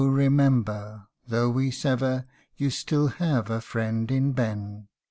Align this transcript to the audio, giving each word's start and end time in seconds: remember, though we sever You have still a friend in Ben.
remember, 0.09 1.05
though 1.27 1.47
we 1.47 1.69
sever 1.69 2.25
You 2.57 2.69
have 2.69 2.73
still 2.73 3.13
a 3.19 3.61
friend 3.61 4.09
in 4.09 4.31
Ben. 4.31 4.87